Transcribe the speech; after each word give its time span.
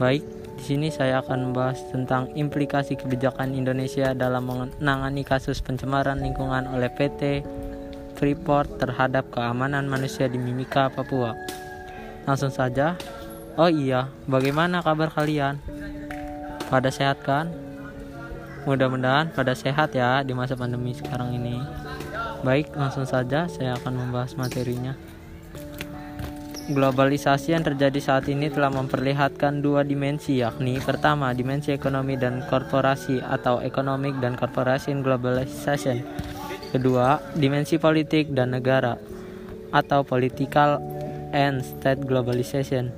Baik, 0.00 0.24
di 0.56 0.62
sini 0.64 0.88
saya 0.88 1.20
akan 1.20 1.52
membahas 1.52 1.78
tentang 1.92 2.32
implikasi 2.32 2.96
kebijakan 2.96 3.52
Indonesia 3.52 4.16
dalam 4.16 4.48
menangani 4.48 5.22
kasus 5.22 5.60
pencemaran 5.60 6.24
lingkungan 6.24 6.64
oleh 6.72 6.88
PT 6.88 7.44
Freeport 8.16 8.80
terhadap 8.80 9.28
keamanan 9.30 9.84
manusia 9.84 10.24
di 10.26 10.40
Mimika, 10.40 10.88
Papua. 10.88 11.36
Langsung 12.24 12.48
saja. 12.48 12.96
Oh 13.54 13.70
iya, 13.70 14.10
bagaimana 14.26 14.80
kabar 14.80 15.12
kalian? 15.12 15.60
Pada 16.72 16.88
sehat 16.90 17.22
kan? 17.22 17.52
Mudah-mudahan 18.64 19.28
pada 19.36 19.52
sehat 19.52 19.92
ya 19.92 20.24
di 20.24 20.32
masa 20.32 20.56
pandemi 20.56 20.96
sekarang 20.96 21.36
ini. 21.36 21.60
Baik, 22.40 22.72
langsung 22.72 23.04
saja 23.04 23.44
saya 23.44 23.76
akan 23.76 23.92
membahas 24.08 24.32
materinya. 24.40 24.96
Globalisasi 26.64 27.52
yang 27.52 27.60
terjadi 27.60 28.00
saat 28.00 28.24
ini 28.24 28.48
telah 28.48 28.72
memperlihatkan 28.72 29.60
dua 29.60 29.84
dimensi 29.84 30.40
yakni 30.40 30.80
pertama 30.80 31.28
dimensi 31.36 31.76
ekonomi 31.76 32.16
dan 32.16 32.40
korporasi 32.48 33.20
atau 33.20 33.60
economic 33.60 34.16
dan 34.24 34.32
corporation 34.32 35.04
globalization. 35.04 36.00
Kedua, 36.72 37.20
dimensi 37.36 37.76
politik 37.76 38.32
dan 38.32 38.56
negara 38.56 38.96
atau 39.76 40.08
political 40.08 40.80
and 41.36 41.60
State 41.60 42.00
Globalization. 42.08 42.88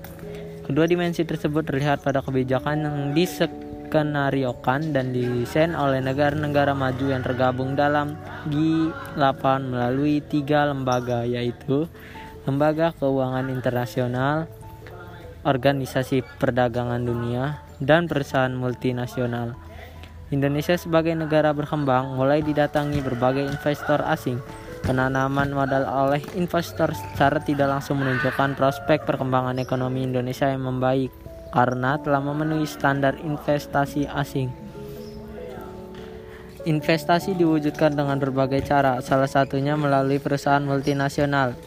Kedua 0.63 0.87
dimensi 0.87 1.27
tersebut 1.27 1.67
terlihat 1.67 2.07
pada 2.07 2.23
kebijakan 2.23 2.87
yang 2.87 2.99
diskenariokan 3.19 4.95
dan 4.95 5.11
didesain 5.11 5.75
oleh 5.75 5.99
negara-negara 5.99 6.71
maju 6.71 7.07
yang 7.11 7.27
tergabung 7.27 7.75
dalam 7.75 8.15
G8 8.47 9.43
melalui 9.75 10.23
tiga 10.23 10.71
lembaga 10.71 11.27
yaitu 11.27 11.91
Lembaga 12.47 12.95
Keuangan 12.95 13.51
Internasional, 13.51 14.47
Organisasi 15.43 16.23
Perdagangan 16.39 17.03
Dunia, 17.03 17.67
dan 17.83 18.07
perusahaan 18.07 18.55
multinasional. 18.55 19.59
Indonesia 20.31 20.79
sebagai 20.79 21.19
negara 21.19 21.51
berkembang 21.51 22.15
mulai 22.15 22.43
didatangi 22.43 23.03
berbagai 23.03 23.47
investor 23.47 24.03
asing 24.07 24.39
Penanaman 24.87 25.51
modal 25.51 25.83
oleh 25.83 26.23
investor 26.39 26.95
secara 26.95 27.43
tidak 27.43 27.67
langsung 27.67 27.99
menunjukkan 27.99 28.55
prospek 28.55 29.03
perkembangan 29.03 29.59
ekonomi 29.59 30.07
Indonesia 30.07 30.47
yang 30.47 30.63
membaik 30.63 31.11
karena 31.51 31.99
telah 31.99 32.23
memenuhi 32.23 32.71
standar 32.71 33.19
investasi 33.19 34.07
asing. 34.07 34.55
Investasi 36.71 37.35
diwujudkan 37.35 37.99
dengan 37.99 38.23
berbagai 38.23 38.63
cara, 38.63 39.03
salah 39.03 39.27
satunya 39.27 39.75
melalui 39.75 40.23
perusahaan 40.23 40.63
multinasional. 40.63 41.59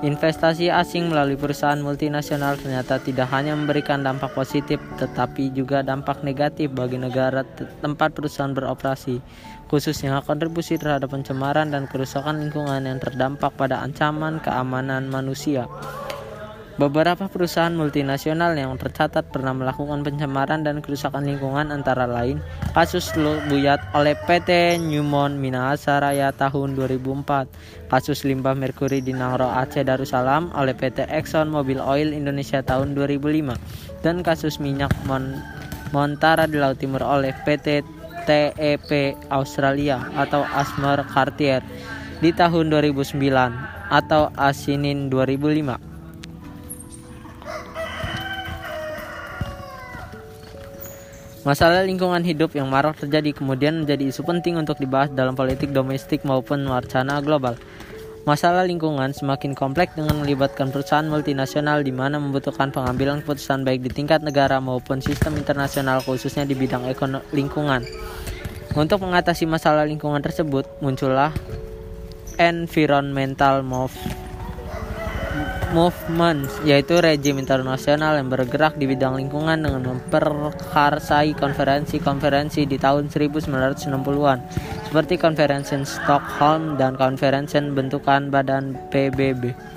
Investasi 0.00 0.72
asing 0.72 1.12
melalui 1.12 1.36
perusahaan 1.36 1.76
multinasional 1.76 2.56
ternyata 2.56 2.96
tidak 3.04 3.28
hanya 3.36 3.52
memberikan 3.52 4.00
dampak 4.00 4.32
positif, 4.32 4.80
tetapi 4.96 5.52
juga 5.52 5.84
dampak 5.84 6.24
negatif 6.24 6.72
bagi 6.72 6.96
negara 6.96 7.44
tempat 7.84 8.16
perusahaan 8.16 8.56
beroperasi 8.56 9.20
khususnya 9.68 10.18
kontribusi 10.24 10.80
terhadap 10.80 11.14
pencemaran 11.14 11.70
dan 11.70 11.84
kerusakan 11.86 12.42
lingkungan 12.42 12.82
yang 12.88 12.98
terdampak 12.98 13.54
pada 13.54 13.84
ancaman 13.84 14.42
keamanan 14.42 15.06
manusia. 15.06 15.68
Beberapa 16.80 17.28
perusahaan 17.28 17.76
multinasional 17.76 18.56
yang 18.56 18.72
tercatat 18.80 19.28
pernah 19.28 19.52
melakukan 19.52 20.00
pencemaran 20.00 20.64
dan 20.64 20.80
kerusakan 20.80 21.28
lingkungan 21.28 21.68
antara 21.68 22.08
lain 22.08 22.40
kasus 22.72 23.12
Buyat 23.52 23.84
oleh 23.92 24.16
PT 24.24 24.80
Newmont 24.80 25.36
Minahasa 25.36 26.00
Raya 26.00 26.32
tahun 26.32 26.72
2004, 26.80 27.92
kasus 27.92 28.24
limbah 28.24 28.56
merkuri 28.56 29.04
di 29.04 29.12
Nangro 29.12 29.44
Aceh 29.44 29.84
Darussalam 29.84 30.56
oleh 30.56 30.72
PT 30.72 31.04
Exxon 31.04 31.52
Mobil 31.52 31.76
Oil 31.76 32.16
Indonesia 32.16 32.64
tahun 32.64 32.96
2005, 32.96 33.60
dan 34.00 34.24
kasus 34.24 34.56
minyak 34.56 34.96
Mon 35.04 35.36
Montara 35.92 36.48
di 36.48 36.56
Laut 36.56 36.80
Timur 36.80 37.04
oleh 37.04 37.36
PT 37.44 37.84
TEP 38.24 39.20
Australia 39.28 40.00
atau 40.16 40.48
Asmer 40.48 41.04
Cartier 41.12 41.60
di 42.24 42.32
tahun 42.32 42.72
2009 42.72 43.20
atau 43.92 44.32
Asinin 44.40 45.12
2005. 45.12 45.89
Masalah 51.40 51.88
lingkungan 51.88 52.20
hidup 52.20 52.52
yang 52.52 52.68
marak 52.68 53.00
terjadi 53.00 53.32
kemudian 53.32 53.80
menjadi 53.80 54.12
isu 54.12 54.28
penting 54.28 54.60
untuk 54.60 54.76
dibahas 54.76 55.08
dalam 55.16 55.32
politik 55.32 55.72
domestik 55.72 56.20
maupun 56.20 56.68
wacana 56.68 57.24
global. 57.24 57.56
Masalah 58.28 58.68
lingkungan 58.68 59.16
semakin 59.16 59.56
kompleks 59.56 59.96
dengan 59.96 60.20
melibatkan 60.20 60.68
perusahaan 60.68 61.08
multinasional 61.08 61.80
di 61.80 61.96
mana 61.96 62.20
membutuhkan 62.20 62.68
pengambilan 62.68 63.24
keputusan 63.24 63.64
baik 63.64 63.80
di 63.80 63.88
tingkat 63.88 64.20
negara 64.20 64.60
maupun 64.60 65.00
sistem 65.00 65.40
internasional 65.40 66.04
khususnya 66.04 66.44
di 66.44 66.52
bidang 66.52 66.84
lingkungan. 67.32 67.88
Untuk 68.76 69.00
mengatasi 69.00 69.48
masalah 69.48 69.88
lingkungan 69.88 70.20
tersebut, 70.20 70.68
muncullah 70.84 71.32
environmental 72.36 73.64
move 73.64 73.96
movement 75.70 76.50
yaitu 76.66 76.98
rejim 76.98 77.38
internasional 77.38 78.18
yang 78.18 78.26
bergerak 78.26 78.74
di 78.74 78.90
bidang 78.90 79.18
lingkungan 79.18 79.62
dengan 79.62 79.82
memperkarsai 79.86 81.34
konferensi-konferensi 81.38 82.66
di 82.66 82.76
tahun 82.76 83.06
1960-an 83.08 84.38
seperti 84.90 85.14
konferensi 85.22 85.78
Stockholm 85.86 86.74
dan 86.74 86.98
konferensi 86.98 87.62
bentukan 87.62 88.26
badan 88.28 88.74
PBB. 88.90 89.70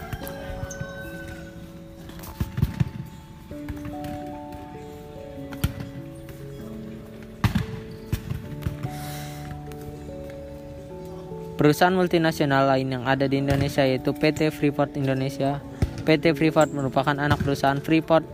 Perusahaan 11.53 11.95
multinasional 11.95 12.65
lain 12.65 12.91
yang 12.91 13.05
ada 13.07 13.23
di 13.23 13.39
Indonesia 13.39 13.85
yaitu 13.85 14.11
PT 14.11 14.51
Freeport 14.51 14.97
Indonesia. 14.99 15.61
PT 16.03 16.35
Freeport 16.35 16.75
merupakan 16.75 17.15
anak 17.15 17.39
perusahaan 17.39 17.79
Freeport 17.79 18.27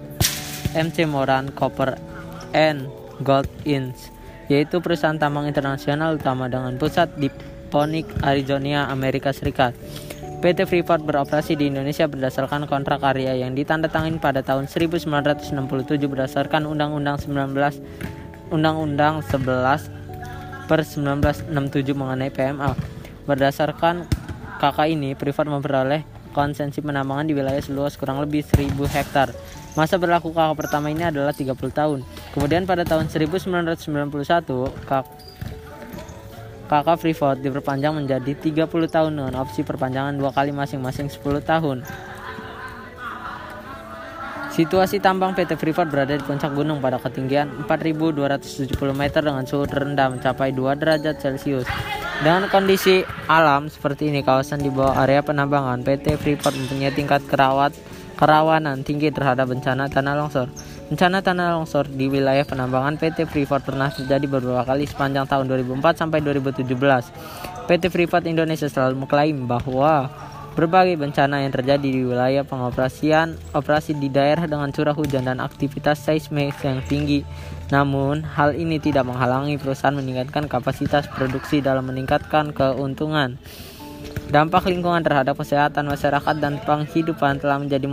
MC 0.74 1.06
Moran 1.06 1.54
Copper 1.54 1.98
and 2.54 2.90
Gold 3.22 3.50
Inc 3.70 3.96
yaitu 4.50 4.82
perusahaan 4.82 5.16
tambang 5.16 5.46
internasional 5.46 6.18
utama 6.18 6.50
dengan 6.50 6.74
pusat 6.82 7.14
di 7.22 7.30
Phoenix, 7.70 8.10
Arizona, 8.26 8.90
Amerika 8.90 9.30
Serikat. 9.30 9.78
PT 10.42 10.66
Freeport 10.66 11.06
beroperasi 11.06 11.54
di 11.54 11.70
Indonesia 11.70 12.10
berdasarkan 12.10 12.66
kontrak 12.66 13.06
karya 13.06 13.38
yang 13.38 13.54
ditandatangani 13.54 14.18
pada 14.18 14.42
tahun 14.42 14.66
1967 14.66 15.54
berdasarkan 16.10 16.66
Undang-Undang 16.66 17.22
19 17.30 18.50
Undang-Undang 18.50 19.22
11 19.30 20.66
per 20.66 20.82
1967 20.82 21.54
mengenai 21.94 22.34
PMA. 22.34 22.74
Berdasarkan 23.30 24.10
KK 24.58 24.78
ini, 24.90 25.14
Freeport 25.14 25.52
memperoleh 25.52 26.02
konsensi 26.32 26.80
penambangan 26.80 27.26
di 27.30 27.34
wilayah 27.34 27.62
seluas 27.62 27.98
kurang 28.00 28.22
lebih 28.22 28.46
1000 28.46 28.74
hektar 28.90 29.30
Masa 29.78 30.02
berlaku 30.02 30.34
KK 30.34 30.58
pertama 30.58 30.90
ini 30.90 31.06
adalah 31.06 31.30
30 31.30 31.54
tahun. 31.70 32.02
Kemudian 32.34 32.66
pada 32.66 32.82
tahun 32.84 33.06
1991, 33.08 33.88
KK 36.68 36.88
Freeport 36.98 37.38
diperpanjang 37.40 37.94
menjadi 37.96 38.34
30 38.34 38.68
tahun 38.90 39.12
dengan 39.14 39.34
opsi 39.38 39.62
perpanjangan 39.62 40.18
dua 40.18 40.34
kali 40.34 40.50
masing-masing 40.52 41.08
10 41.08 41.46
tahun. 41.46 41.86
Situasi 44.52 45.00
tambang 45.00 45.38
PT 45.38 45.56
Freeport 45.56 45.88
berada 45.94 46.18
di 46.18 46.26
puncak 46.26 46.52
gunung 46.52 46.84
pada 46.84 47.00
ketinggian 47.00 47.64
4.270 47.64 48.76
meter 48.92 49.22
dengan 49.24 49.46
suhu 49.46 49.64
terendah 49.64 50.12
mencapai 50.12 50.52
2 50.52 50.76
derajat 50.82 51.16
Celcius. 51.22 51.70
Dengan 52.20 52.52
kondisi 52.52 53.00
alam 53.32 53.72
seperti 53.72 54.12
ini, 54.12 54.20
kawasan 54.20 54.60
di 54.60 54.68
bawah 54.68 55.08
area 55.08 55.24
penambangan 55.24 55.80
PT 55.88 56.20
Freeport 56.20 56.52
mempunyai 56.52 56.92
tingkat 56.92 57.24
kerawat 57.24 57.72
kerawanan 58.20 58.84
tinggi 58.84 59.08
terhadap 59.08 59.48
bencana 59.48 59.88
tanah 59.88 60.20
longsor. 60.20 60.52
Bencana 60.92 61.24
tanah 61.24 61.56
longsor 61.56 61.88
di 61.88 62.12
wilayah 62.12 62.44
penambangan 62.44 63.00
PT 63.00 63.24
Freeport 63.24 63.64
pernah 63.64 63.88
terjadi 63.88 64.28
beberapa 64.28 64.68
kali 64.68 64.84
sepanjang 64.84 65.32
tahun 65.32 65.48
2004 65.48 65.96
sampai 65.96 66.20
2017. 66.20 66.68
PT 67.72 67.84
Freeport 67.88 68.28
Indonesia 68.28 68.68
selalu 68.68 69.08
mengklaim 69.08 69.48
bahwa 69.48 70.12
Berbagai 70.60 71.00
bencana 71.00 71.48
yang 71.48 71.56
terjadi 71.56 71.88
di 71.88 72.04
wilayah 72.04 72.44
pengoperasian 72.44 73.40
operasi 73.56 73.96
di 73.96 74.12
daerah 74.12 74.44
dengan 74.44 74.68
curah 74.76 74.92
hujan 74.92 75.24
dan 75.24 75.40
aktivitas 75.40 76.04
seismik 76.04 76.52
yang 76.68 76.84
tinggi. 76.84 77.24
Namun, 77.72 78.28
hal 78.28 78.52
ini 78.60 78.76
tidak 78.76 79.08
menghalangi 79.08 79.56
perusahaan 79.56 79.96
meningkatkan 79.96 80.52
kapasitas 80.52 81.08
produksi 81.08 81.64
dalam 81.64 81.88
meningkatkan 81.88 82.52
keuntungan. 82.52 83.40
Dampak 84.36 84.68
lingkungan 84.68 85.00
terhadap 85.00 85.40
kesehatan 85.40 85.88
masyarakat 85.88 86.36
dan 86.44 86.60
penghidupan 86.68 87.40
telah 87.40 87.56
menjadi 87.64 87.88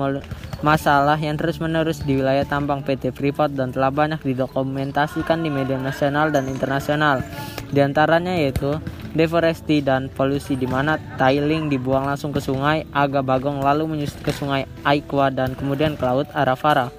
masalah 0.59 1.23
yang 1.23 1.39
terus-menerus 1.39 2.03
di 2.03 2.19
wilayah 2.19 2.43
tambang 2.43 2.83
PT 2.83 3.15
Freeport 3.15 3.55
dan 3.55 3.71
telah 3.71 3.95
banyak 3.95 4.19
didokumentasikan 4.27 5.39
di 5.39 5.55
media 5.55 5.79
nasional 5.79 6.35
dan 6.35 6.51
internasional. 6.51 7.23
Di 7.71 7.79
antaranya 7.79 8.35
yaitu 8.35 8.75
deforestasi 9.17 9.83
dan 9.83 10.13
polusi 10.13 10.55
di 10.55 10.69
mana 10.69 11.01
tiling 11.17 11.73
dibuang 11.73 12.05
langsung 12.07 12.31
ke 12.31 12.39
sungai 12.39 12.85
Aga 12.93 13.25
Bagong 13.25 13.65
lalu 13.65 13.97
menyusut 13.97 14.21
ke 14.21 14.31
sungai 14.31 14.69
Aikwa 14.85 15.33
dan 15.33 15.57
kemudian 15.57 15.97
ke 15.97 16.05
laut 16.05 16.29
Arafara. 16.37 16.93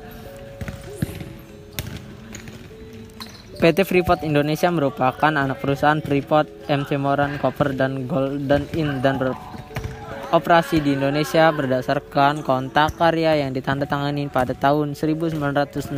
PT 3.58 3.90
Freeport 3.90 4.22
Indonesia 4.22 4.70
merupakan 4.70 5.34
anak 5.34 5.58
perusahaan 5.58 5.98
Freeport, 5.98 6.46
MC 6.70 6.94
Moran, 7.02 7.42
Copper, 7.42 7.74
dan 7.74 8.06
Golden 8.06 8.70
In 8.78 9.02
dan 9.02 9.18
beroperasi 9.18 10.78
di 10.78 10.94
Indonesia 10.94 11.50
berdasarkan 11.50 12.46
kontak 12.46 12.94
karya 13.02 13.42
yang 13.42 13.58
ditandatangani 13.58 14.30
pada 14.30 14.54
tahun 14.54 14.94
1967. 14.94 15.98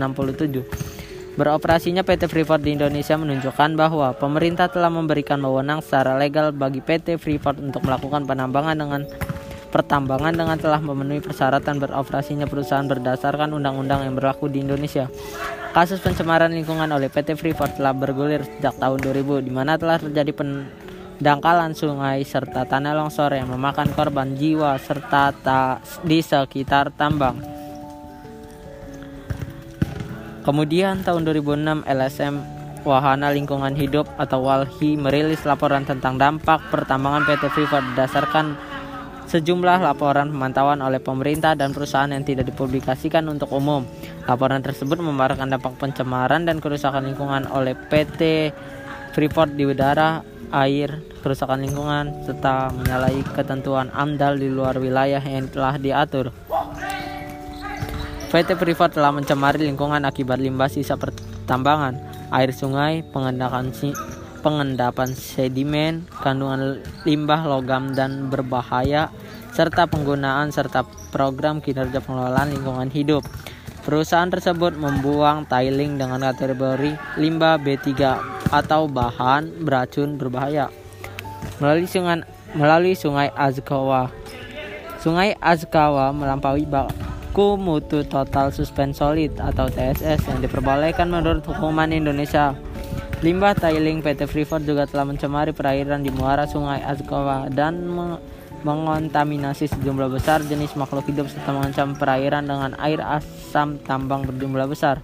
Beroperasinya 1.39 2.03
PT 2.03 2.27
Freeport 2.27 2.59
di 2.59 2.75
Indonesia 2.75 3.15
menunjukkan 3.15 3.79
bahwa 3.79 4.11
pemerintah 4.11 4.67
telah 4.67 4.91
memberikan 4.91 5.39
wewenang 5.39 5.79
secara 5.79 6.19
legal 6.19 6.51
bagi 6.51 6.83
PT 6.83 7.15
Freeport 7.15 7.63
untuk 7.63 7.87
melakukan 7.87 8.27
penambangan 8.27 8.75
dengan 8.75 9.07
pertambangan 9.71 10.35
dengan 10.35 10.59
telah 10.59 10.83
memenuhi 10.83 11.23
persyaratan 11.23 11.79
beroperasinya 11.79 12.43
perusahaan 12.43 12.83
berdasarkan 12.83 13.55
undang-undang 13.55 14.03
yang 14.03 14.19
berlaku 14.19 14.51
di 14.51 14.67
Indonesia. 14.67 15.07
Kasus 15.71 16.03
pencemaran 16.03 16.51
lingkungan 16.51 16.91
oleh 16.91 17.07
PT 17.07 17.39
Freeport 17.39 17.79
telah 17.79 17.95
bergulir 17.95 18.43
sejak 18.43 18.75
tahun 18.75 18.99
2000 18.99 19.39
di 19.39 19.51
mana 19.55 19.79
telah 19.79 19.95
terjadi 19.95 20.35
pendangkalan 20.35 21.71
sungai 21.71 22.19
serta 22.27 22.67
tanah 22.67 22.91
longsor 22.99 23.31
yang 23.31 23.47
memakan 23.47 23.87
korban 23.95 24.35
jiwa 24.35 24.75
serta 24.75 25.31
di 26.03 26.19
sekitar 26.19 26.91
tambang. 26.91 27.58
Kemudian 30.49 31.05
tahun 31.05 31.29
2006 31.29 31.85
LSM 31.85 32.41
Wahana 32.81 33.29
Lingkungan 33.29 33.77
Hidup 33.77 34.09
atau 34.17 34.41
WALHI 34.41 34.97
merilis 34.97 35.45
laporan 35.45 35.85
tentang 35.85 36.17
dampak 36.17 36.73
pertambangan 36.73 37.21
PT 37.29 37.53
Freeport 37.53 37.85
berdasarkan 37.93 38.57
sejumlah 39.29 39.77
laporan 39.85 40.33
pemantauan 40.33 40.81
oleh 40.81 40.97
pemerintah 40.97 41.53
dan 41.53 41.69
perusahaan 41.69 42.09
yang 42.09 42.25
tidak 42.25 42.49
dipublikasikan 42.49 43.29
untuk 43.29 43.53
umum. 43.53 43.85
Laporan 44.25 44.65
tersebut 44.65 44.97
memaparkan 44.97 45.53
dampak 45.53 45.77
pencemaran 45.77 46.49
dan 46.49 46.57
kerusakan 46.57 47.05
lingkungan 47.05 47.45
oleh 47.53 47.77
PT 47.77 48.49
Freeport 49.13 49.53
di 49.53 49.69
udara, 49.69 50.25
air, 50.49 50.97
kerusakan 51.21 51.61
lingkungan, 51.61 52.25
serta 52.25 52.73
menyalahi 52.73 53.21
ketentuan 53.37 53.93
AMDAL 53.93 54.41
di 54.41 54.49
luar 54.49 54.81
wilayah 54.81 55.21
yang 55.21 55.45
telah 55.45 55.77
diatur. 55.77 56.33
PT 58.29 58.61
Freeport 58.61 58.93
telah 58.93 59.09
mencemari 59.09 59.65
lingkungan 59.65 60.05
akibat 60.05 60.37
limbah 60.37 60.69
sisa 60.69 60.93
pertambangan, 60.93 61.97
air 62.29 62.53
sungai, 62.53 63.01
pengendapan, 63.01 63.73
pengendapan 64.45 65.09
sedimen, 65.17 66.05
kandungan 66.21 66.77
limbah 67.09 67.41
logam 67.49 67.97
dan 67.97 68.29
berbahaya, 68.29 69.09
serta 69.49 69.89
penggunaan 69.89 70.53
serta 70.53 70.85
program 71.09 71.57
kinerja 71.57 72.05
pengelolaan 72.05 72.53
lingkungan 72.53 72.93
hidup. 72.93 73.25
Perusahaan 73.81 74.29
tersebut 74.29 74.77
membuang 74.77 75.49
tiling 75.49 75.97
dengan 75.97 76.21
kategori 76.29 77.17
limbah 77.17 77.57
B3 77.57 77.89
atau 78.53 78.85
bahan 78.85 79.65
beracun 79.65 80.21
berbahaya 80.21 80.69
melalui 81.57 81.89
sungai 81.89 82.21
melalui 82.53 82.93
sungai 82.93 83.33
Azkawa. 83.33 84.13
Sungai 85.01 85.33
Azkawa 85.41 86.13
melampaui 86.13 86.69
Buku 87.39 87.55
Mutu 87.55 88.03
Total 88.03 88.51
Suspend 88.51 88.91
Solid 88.91 89.31
atau 89.39 89.71
TSS 89.71 90.27
yang 90.27 90.43
diperbolehkan 90.43 91.07
menurut 91.07 91.39
hukuman 91.47 91.87
Indonesia. 91.87 92.51
Limbah 93.23 93.55
tiling 93.55 94.03
PT 94.03 94.27
Freeport 94.27 94.67
juga 94.67 94.83
telah 94.83 95.07
mencemari 95.07 95.55
perairan 95.55 96.03
di 96.03 96.11
muara 96.11 96.43
Sungai 96.43 96.83
Azkawa 96.83 97.47
dan 97.47 97.79
mengontaminasi 98.67 99.71
sejumlah 99.71 100.11
besar 100.11 100.43
jenis 100.51 100.75
makhluk 100.75 101.07
hidup 101.07 101.31
serta 101.31 101.55
mengancam 101.55 101.95
perairan 101.95 102.43
dengan 102.43 102.75
air 102.75 102.99
asam 102.99 103.79
tambang 103.87 104.27
berjumlah 104.27 104.67
besar. 104.67 104.99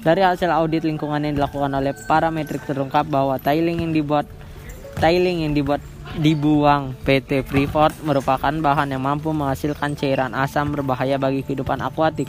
Dari 0.00 0.24
hasil 0.24 0.48
audit 0.48 0.88
lingkungan 0.88 1.20
yang 1.20 1.36
dilakukan 1.36 1.76
oleh 1.76 1.92
parametrik 2.08 2.64
terungkap 2.64 3.04
bahwa 3.04 3.36
tiling 3.36 3.84
yang 3.84 3.92
dibuat 3.92 4.24
tiling 4.96 5.44
yang 5.44 5.52
dibuat 5.52 5.84
dibuang 6.18 6.98
PT 7.06 7.46
Freeport 7.46 7.94
merupakan 8.02 8.50
bahan 8.50 8.90
yang 8.90 9.02
mampu 9.04 9.30
menghasilkan 9.30 9.94
cairan 9.94 10.34
asam 10.34 10.74
berbahaya 10.74 11.20
bagi 11.20 11.46
kehidupan 11.46 11.78
akuatik. 11.78 12.26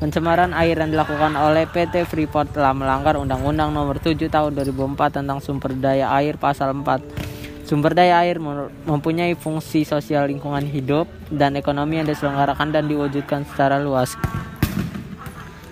Pencemaran 0.00 0.56
air 0.56 0.80
yang 0.80 0.90
dilakukan 0.92 1.36
oleh 1.36 1.68
PT 1.68 2.08
Freeport 2.08 2.56
telah 2.56 2.72
melanggar 2.72 3.20
Undang-Undang 3.20 3.70
Nomor 3.72 4.00
7 4.00 4.16
Tahun 4.28 4.50
2004 4.56 5.20
tentang 5.20 5.38
Sumber 5.38 5.76
Daya 5.76 6.08
Air 6.16 6.40
Pasal 6.40 6.72
4. 6.72 7.34
Sumber 7.64 7.96
daya 7.96 8.20
air 8.20 8.36
mempunyai 8.84 9.32
fungsi 9.32 9.88
sosial 9.88 10.28
lingkungan 10.28 10.68
hidup 10.68 11.08
dan 11.32 11.56
ekonomi 11.56 11.96
yang 11.96 12.04
diselenggarakan 12.04 12.76
dan 12.76 12.84
diwujudkan 12.84 13.48
secara 13.48 13.80
luas. 13.80 14.20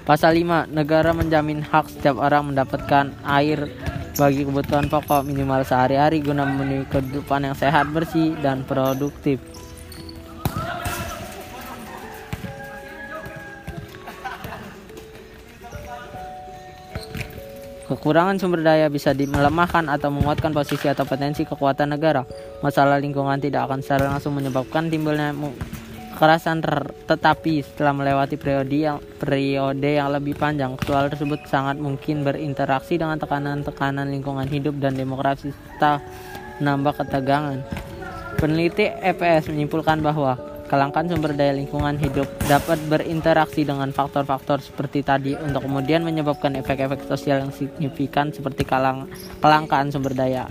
Pasal 0.08 0.40
5. 0.40 0.73
Negara 0.73 1.12
menjamin 1.12 1.61
hak 1.61 1.93
setiap 1.93 2.17
orang 2.17 2.49
mendapatkan 2.49 3.12
air 3.29 3.69
bagi 4.12 4.44
kebutuhan 4.44 4.93
pokok 4.93 5.25
minimal 5.25 5.64
sehari-hari 5.64 6.20
guna 6.20 6.44
memenuhi 6.44 6.85
kehidupan 6.93 7.49
yang 7.49 7.56
sehat, 7.56 7.88
bersih, 7.91 8.37
dan 8.44 8.61
produktif. 8.69 9.41
Kekurangan 17.93 18.41
sumber 18.41 18.64
daya 18.64 18.88
bisa 18.88 19.12
melemahkan 19.12 19.85
atau 19.93 20.09
menguatkan 20.09 20.56
posisi 20.56 20.88
atau 20.88 21.05
potensi 21.05 21.44
kekuatan 21.44 21.93
negara. 21.93 22.25
Masalah 22.65 22.97
lingkungan 22.97 23.37
tidak 23.37 23.69
akan 23.69 23.85
secara 23.85 24.08
langsung 24.08 24.32
menyebabkan 24.32 24.88
timbulnya 24.88 25.37
kekerasan 26.22 26.62
tetapi 27.10 27.66
setelah 27.66 27.90
melewati 27.90 28.38
periode 28.38 28.70
yang 28.70 29.02
periode 29.19 29.90
yang 29.98 30.06
lebih 30.06 30.38
panjang 30.38 30.78
soal 30.86 31.10
tersebut 31.10 31.43
sangat 31.50 31.82
mungkin 31.82 32.22
berinteraksi 32.22 32.94
dengan 32.94 33.19
tekanan-tekanan 33.19 34.06
lingkungan 34.06 34.46
hidup 34.46 34.79
dan 34.79 34.94
demokrasi 34.94 35.50
serta 35.50 35.98
menambah 36.62 36.94
ketegangan. 37.02 37.58
Peneliti 38.38 38.86
EPS 39.02 39.50
menyimpulkan 39.50 39.98
bahwa 39.98 40.38
kelangkaan 40.70 41.10
sumber 41.10 41.34
daya 41.34 41.58
lingkungan 41.58 41.98
hidup 41.98 42.31
dapat 42.46 42.79
berinteraksi 42.86 43.67
dengan 43.67 43.91
faktor-faktor 43.91 44.62
seperti 44.62 45.02
tadi 45.02 45.34
untuk 45.34 45.67
kemudian 45.67 46.06
menyebabkan 46.06 46.55
efek-efek 46.55 47.02
sosial 47.10 47.43
yang 47.43 47.50
signifikan 47.50 48.31
seperti 48.31 48.62
kelangkaan 48.62 49.91
sumber 49.91 50.14
daya 50.14 50.46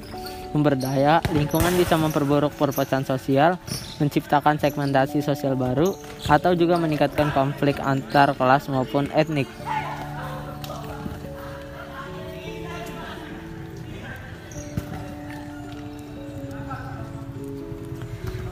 sumber 0.51 0.75
daya, 0.75 1.23
lingkungan 1.31 1.71
bisa 1.79 1.95
memperburuk 1.95 2.51
perpecahan 2.59 3.07
sosial, 3.07 3.55
menciptakan 4.03 4.59
segmentasi 4.59 5.23
sosial 5.23 5.55
baru, 5.55 5.95
atau 6.27 6.51
juga 6.53 6.75
meningkatkan 6.75 7.31
konflik 7.31 7.79
antar 7.79 8.35
kelas 8.35 8.67
maupun 8.67 9.07
etnik. 9.15 9.47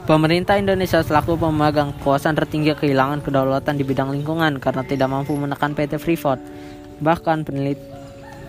Pemerintah 0.08 0.58
Indonesia 0.58 1.06
selaku 1.06 1.38
pemegang 1.38 1.94
kekuasaan 1.94 2.34
tertinggi 2.34 2.74
kehilangan 2.74 3.22
kedaulatan 3.22 3.78
di 3.78 3.86
bidang 3.86 4.10
lingkungan 4.10 4.58
karena 4.58 4.82
tidak 4.82 5.06
mampu 5.06 5.38
menekan 5.38 5.70
PT 5.70 6.02
Freeport. 6.02 6.42
Bahkan 6.98 7.46
peneliti 7.46 7.99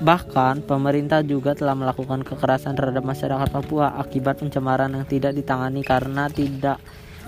Bahkan, 0.01 0.65
pemerintah 0.65 1.21
juga 1.21 1.53
telah 1.53 1.77
melakukan 1.77 2.25
kekerasan 2.25 2.73
terhadap 2.73 3.05
masyarakat 3.05 3.53
Papua 3.53 3.93
akibat 4.01 4.41
pencemaran 4.41 4.89
yang 4.89 5.05
tidak 5.05 5.37
ditangani 5.37 5.85
karena 5.85 6.25
tidak 6.25 6.81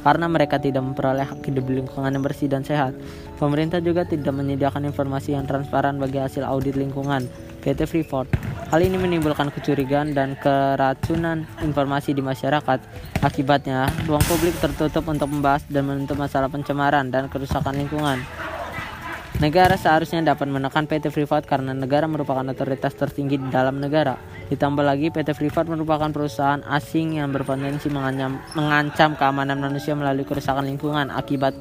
karena 0.03 0.27
mereka 0.27 0.60
tidak 0.60 0.84
memperoleh 0.84 1.24
hak 1.24 1.48
hidup 1.48 1.63
lingkungan 1.70 2.12
yang 2.12 2.25
bersih 2.25 2.51
dan 2.51 2.65
sehat. 2.65 2.92
Pemerintah 3.39 3.80
juga 3.80 4.03
tidak 4.03 4.36
menyediakan 4.36 4.89
informasi 4.89 5.38
yang 5.38 5.48
transparan 5.48 5.96
bagi 5.96 6.20
hasil 6.20 6.44
audit 6.44 6.75
lingkungan 6.75 7.24
PT 7.63 7.88
Freeport. 7.88 8.27
Hal 8.68 8.84
ini 8.84 9.00
menimbulkan 9.00 9.53
kecurigaan 9.53 10.12
dan 10.12 10.36
keracunan 10.36 11.48
informasi 11.63 12.12
di 12.12 12.20
masyarakat. 12.20 12.80
Akibatnya, 13.24 13.88
ruang 14.10 14.25
publik 14.27 14.58
tertutup 14.60 15.08
untuk 15.08 15.32
membahas 15.32 15.63
dan 15.72 15.88
menuntut 15.88 16.20
masalah 16.20 16.51
pencemaran 16.51 17.08
dan 17.08 17.32
kerusakan 17.32 17.80
lingkungan. 17.80 18.20
Negara 19.41 19.73
seharusnya 19.73 20.21
dapat 20.21 20.45
menekan 20.45 20.85
PT 20.85 21.09
Freeport 21.09 21.49
karena 21.49 21.73
negara 21.73 22.05
merupakan 22.05 22.45
otoritas 22.45 22.93
tertinggi 22.93 23.41
di 23.41 23.49
dalam 23.49 23.81
negara. 23.81 24.13
Ditambah 24.53 24.85
lagi 24.85 25.09
PT 25.09 25.33
Freeport 25.33 25.65
merupakan 25.65 26.05
perusahaan 26.13 26.61
asing 26.69 27.17
yang 27.17 27.33
berpotensi 27.33 27.89
mengancam, 27.89 28.37
mengancam 28.53 29.17
keamanan 29.17 29.57
manusia 29.57 29.97
melalui 29.97 30.21
kerusakan 30.21 30.69
lingkungan 30.69 31.09
akibat 31.09 31.57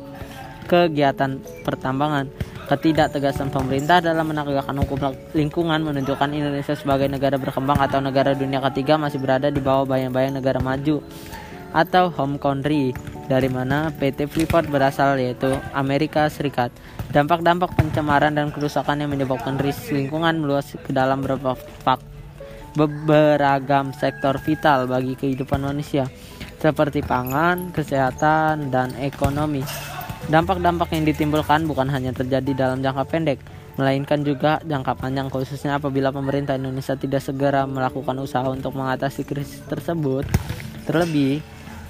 kegiatan 0.68 1.40
pertambangan. 1.64 2.28
Ketidaktegasan 2.68 3.48
pemerintah 3.48 4.04
dalam 4.04 4.28
menegakkan 4.28 4.76
hukum 4.76 5.12
lingkungan 5.32 5.80
menunjukkan 5.80 6.28
Indonesia 6.28 6.76
sebagai 6.76 7.08
negara 7.08 7.40
berkembang 7.40 7.80
atau 7.80 8.04
negara 8.04 8.36
dunia 8.36 8.60
ketiga 8.68 9.00
masih 9.00 9.16
berada 9.16 9.48
di 9.48 9.60
bawah 9.60 9.88
bayang-bayang 9.88 10.36
negara 10.36 10.60
maju 10.60 11.00
atau 11.72 12.12
home 12.12 12.36
country 12.36 12.92
dari 13.32 13.48
mana 13.48 13.88
PT 13.88 14.28
Freeport 14.28 14.68
berasal 14.68 15.16
yaitu 15.16 15.48
Amerika 15.72 16.28
Serikat. 16.28 16.68
Dampak-dampak 17.16 17.72
pencemaran 17.72 18.36
dan 18.36 18.52
kerusakan 18.52 19.00
yang 19.00 19.08
menyebabkan 19.08 19.56
risiko 19.56 19.96
lingkungan 19.96 20.36
meluas 20.36 20.76
ke 20.76 20.92
dalam 20.92 21.24
beberapa 21.24 21.56
beragam 22.76 23.96
sektor 23.96 24.36
vital 24.40 24.84
bagi 24.84 25.16
kehidupan 25.16 25.64
manusia 25.64 26.08
seperti 26.60 27.02
pangan, 27.02 27.74
kesehatan, 27.74 28.70
dan 28.70 28.94
ekonomi. 29.00 29.66
Dampak-dampak 30.30 30.94
yang 30.94 31.02
ditimbulkan 31.02 31.66
bukan 31.66 31.90
hanya 31.90 32.14
terjadi 32.14 32.54
dalam 32.54 32.78
jangka 32.78 33.04
pendek, 33.10 33.42
melainkan 33.74 34.22
juga 34.22 34.62
jangka 34.62 34.94
panjang 34.94 35.26
khususnya 35.26 35.82
apabila 35.82 36.14
pemerintah 36.14 36.54
Indonesia 36.54 36.94
tidak 36.94 37.26
segera 37.26 37.66
melakukan 37.66 38.14
usaha 38.22 38.46
untuk 38.46 38.78
mengatasi 38.78 39.26
krisis 39.26 39.58
tersebut. 39.66 40.22
Terlebih, 40.86 41.42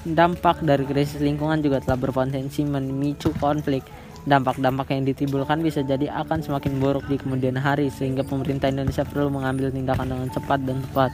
dampak 0.02 0.62
dari 0.66 0.82
krisis 0.82 1.22
lingkungan 1.22 1.62
juga 1.62 1.78
telah 1.78 1.98
berpotensi 1.98 2.66
memicu 2.66 3.30
konflik. 3.38 3.86
Dampak-dampak 4.22 4.94
yang 4.94 5.02
ditimbulkan 5.02 5.66
bisa 5.66 5.82
jadi 5.82 6.06
akan 6.22 6.46
semakin 6.46 6.78
buruk 6.78 7.02
di 7.10 7.18
kemudian 7.18 7.58
hari 7.58 7.90
sehingga 7.90 8.22
pemerintah 8.22 8.70
Indonesia 8.70 9.02
perlu 9.02 9.34
mengambil 9.34 9.74
tindakan 9.74 10.14
dengan 10.14 10.28
cepat 10.30 10.62
dan 10.62 10.78
tepat. 10.78 11.10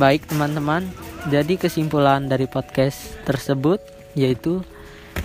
Baik 0.00 0.24
teman-teman, 0.24 0.88
jadi 1.28 1.60
kesimpulan 1.60 2.24
dari 2.32 2.48
podcast 2.48 3.12
tersebut 3.28 3.76
yaitu 4.16 4.64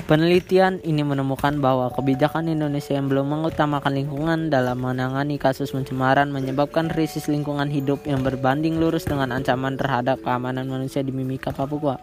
Penelitian 0.06 0.86
ini 0.86 1.02
menemukan 1.02 1.58
bahwa 1.58 1.90
kebijakan 1.90 2.46
Indonesia 2.46 2.94
yang 2.94 3.10
belum 3.10 3.26
mengutamakan 3.26 3.90
lingkungan 3.98 4.54
dalam 4.54 4.78
menangani 4.78 5.42
kasus 5.42 5.74
pencemaran 5.74 6.30
menyebabkan 6.30 6.94
krisis 6.94 7.26
lingkungan 7.26 7.66
hidup 7.74 8.06
yang 8.06 8.22
berbanding 8.22 8.78
lurus 8.78 9.10
dengan 9.10 9.34
ancaman 9.34 9.74
terhadap 9.74 10.22
keamanan 10.22 10.70
manusia 10.70 11.02
di 11.02 11.10
Mimika, 11.10 11.50
Papua. 11.50 11.98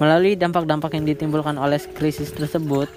Melalui 0.00 0.32
dampak-dampak 0.32 0.96
yang 0.96 1.04
ditimbulkan 1.04 1.60
oleh 1.60 1.76
krisis 1.92 2.32
tersebut, 2.32 2.88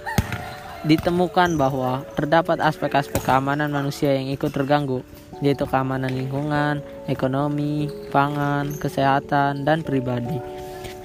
ditemukan 0.88 1.60
bahwa 1.60 2.08
terdapat 2.16 2.64
aspek-aspek 2.64 3.28
keamanan 3.28 3.76
manusia 3.76 4.16
yang 4.16 4.32
ikut 4.32 4.56
terganggu, 4.56 5.04
yaitu 5.44 5.68
keamanan 5.68 6.16
lingkungan, 6.16 6.80
ekonomi, 7.12 7.92
pangan, 8.14 8.72
kesehatan, 8.80 9.68
dan 9.68 9.84
pribadi. 9.84 10.40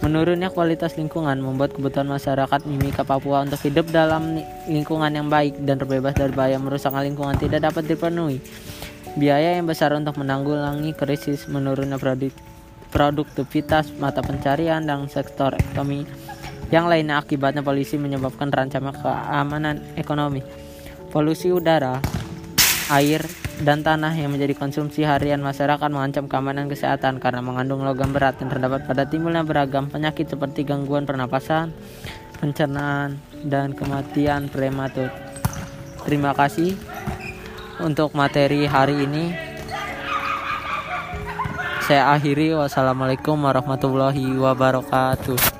Menurunnya 0.00 0.48
kualitas 0.48 0.96
lingkungan 0.96 1.36
membuat 1.44 1.76
kebutuhan 1.76 2.08
masyarakat 2.08 2.64
Mimika 2.64 3.04
Papua 3.04 3.44
untuk 3.44 3.60
hidup 3.60 3.92
dalam 3.92 4.40
lingkungan 4.64 5.12
yang 5.12 5.28
baik 5.28 5.60
dan 5.68 5.76
terbebas 5.76 6.16
dari 6.16 6.32
bahaya 6.32 6.56
merusak 6.56 6.96
lingkungan 6.96 7.36
tidak 7.36 7.68
dapat 7.68 7.84
dipenuhi. 7.84 8.40
Biaya 9.20 9.60
yang 9.60 9.68
besar 9.68 9.92
untuk 9.92 10.16
menanggulangi 10.16 10.96
krisis 10.96 11.44
menurunnya 11.52 12.00
produktivitas 12.88 13.92
mata 14.00 14.24
pencarian 14.24 14.80
dan 14.88 15.04
sektor 15.12 15.52
ekonomi 15.52 16.08
yang 16.70 16.86
lainnya 16.86 17.18
akibatnya 17.18 17.66
polisi 17.66 17.98
menyebabkan 17.98 18.48
terancamnya 18.48 18.94
keamanan 18.94 19.82
ekonomi. 19.98 20.40
Polusi 21.10 21.50
udara, 21.50 21.98
air, 22.90 23.22
dan 23.62 23.86
tanah 23.86 24.10
yang 24.12 24.34
menjadi 24.34 24.58
konsumsi 24.58 25.06
harian 25.06 25.38
masyarakat 25.38 25.88
mengancam 25.88 26.26
keamanan 26.26 26.66
kesehatan 26.66 27.22
karena 27.22 27.38
mengandung 27.38 27.86
logam 27.86 28.10
berat 28.10 28.42
dan 28.42 28.50
terdapat 28.50 28.84
pada 28.88 29.06
timbulnya 29.06 29.46
beragam 29.46 29.86
penyakit 29.86 30.26
seperti 30.26 30.66
gangguan 30.66 31.06
pernapasan, 31.06 31.70
pencernaan, 32.42 33.22
dan 33.46 33.76
kematian 33.76 34.50
prematur. 34.50 35.12
Terima 36.02 36.34
kasih 36.34 36.74
untuk 37.78 38.16
materi 38.16 38.64
hari 38.64 39.06
ini. 39.06 39.32
Saya 41.84 42.14
akhiri 42.14 42.54
wassalamualaikum 42.54 43.36
warahmatullahi 43.38 44.34
wabarakatuh. 44.38 45.59